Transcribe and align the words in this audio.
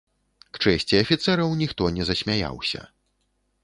К 0.57 0.61
чэсці 0.63 0.97
афіцэраў, 1.03 1.55
ніхто 1.61 1.93
не 1.99 2.03
засмяяўся. 2.11 2.79